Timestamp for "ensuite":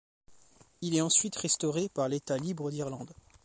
1.01-1.35